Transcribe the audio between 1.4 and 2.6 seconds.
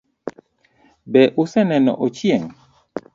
use neno Ochieng?